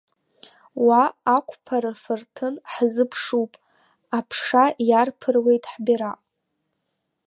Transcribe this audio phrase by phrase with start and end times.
[0.85, 1.03] Уа
[1.35, 3.51] ақәԥара фырҭын ҳзыԥшуп,
[4.17, 6.19] Аԥша иарԥыруеит ҳбираҟ.